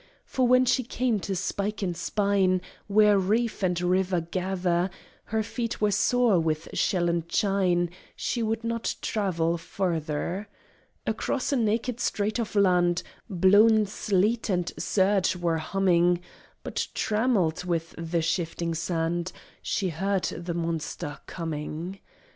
For 0.25 0.47
when 0.47 0.65
she 0.65 0.81
came 0.83 1.19
to 1.19 1.35
spike 1.35 1.83
and 1.83 1.95
spine, 1.95 2.63
Where 2.87 3.19
reef 3.19 3.61
and 3.61 3.79
river 3.79 4.19
gather, 4.19 4.89
Her 5.25 5.43
feet 5.43 5.79
were 5.79 5.91
sore 5.91 6.39
with 6.39 6.69
shell 6.73 7.07
and 7.07 7.29
chine; 7.29 7.87
She 8.15 8.41
could 8.41 8.63
not 8.63 8.95
travel 9.03 9.59
farther. 9.59 10.47
Across 11.05 11.51
a 11.53 11.57
naked 11.57 11.99
strait 11.99 12.39
of 12.39 12.55
land 12.55 13.03
Blown 13.29 13.85
sleet 13.85 14.49
and 14.49 14.71
surge 14.75 15.35
were 15.35 15.59
humming; 15.59 16.21
But 16.63 16.87
trammelled 16.95 17.63
with 17.63 17.93
the 17.95 18.23
shifting 18.23 18.73
sand, 18.73 19.31
She 19.61 19.89
heard 19.89 20.23
the 20.23 20.55
monster 20.55 21.19
coming! 21.27 21.99